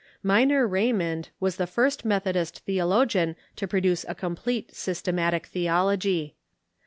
Miner 0.23 0.67
Raymond 0.67 1.29
Avas 1.39 1.57
the 1.57 1.67
first 1.67 2.03
Methodist 2.05 2.65
theologian 2.65 3.35
to 3.55 3.67
produce 3.67 4.03
a 4.07 4.15
complete 4.15 4.73
"Systematic 4.73 5.45
Theology." 5.45 6.35